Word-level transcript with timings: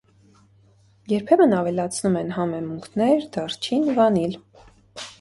Երբեմն 1.11 1.53
ավելացնում 1.59 2.19
են 2.23 2.33
համեմունքներ, 2.39 3.25
դարչին, 3.39 3.89
վանիլ։ 4.01 4.39